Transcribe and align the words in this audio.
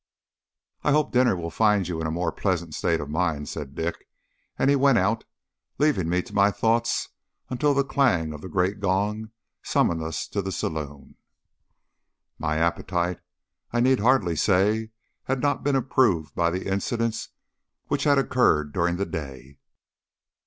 "I 0.81 0.93
hope 0.93 1.11
dinner 1.11 1.35
will 1.35 1.51
find 1.51 1.87
you 1.87 2.01
in 2.01 2.07
a 2.07 2.09
more 2.11 2.31
pleasant 2.31 2.73
state 2.73 2.99
of 2.99 3.07
mind," 3.07 3.47
said 3.47 3.75
Dick; 3.75 4.09
and 4.57 4.67
he 4.67 4.75
went 4.75 4.97
out, 4.97 5.25
leaving 5.77 6.09
me 6.09 6.23
to 6.23 6.33
my 6.33 6.49
thoughts 6.49 7.09
until 7.51 7.75
the 7.75 7.83
clang 7.83 8.33
of 8.33 8.41
the 8.41 8.49
great 8.49 8.79
gong 8.79 9.29
summoned 9.61 10.01
us 10.01 10.27
to 10.29 10.41
the 10.41 10.51
saloon. 10.51 11.17
My 12.39 12.57
appetite, 12.57 13.19
I 13.71 13.79
need 13.79 13.99
hardly 13.99 14.35
say, 14.35 14.89
had 15.25 15.39
not 15.39 15.63
been 15.63 15.75
improved 15.75 16.33
by 16.33 16.49
the 16.49 16.65
incidents 16.67 17.29
which 17.85 18.05
had 18.05 18.17
occurred 18.17 18.71
during 18.73 18.95
the 18.95 19.05
day. 19.05 19.59